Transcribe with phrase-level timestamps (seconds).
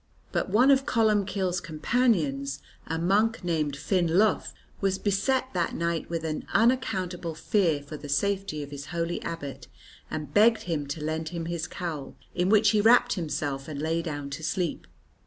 [0.31, 4.47] But one of Columbcille's companions, a monk named Finn Lugh,
[4.79, 9.67] was beset that night with an unaccountable fear for the safety of his holy abbot,
[10.09, 14.01] and begged him to lend him his cowl, in which he wrapped himself and lay
[14.01, 14.87] down to sleep.